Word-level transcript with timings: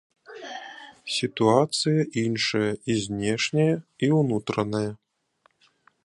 Сітуацыя 1.17 2.01
іншая 2.23 2.71
і 2.93 2.95
знешняя, 3.03 3.75
і 4.07 4.09
ўнутраная. 4.19 4.89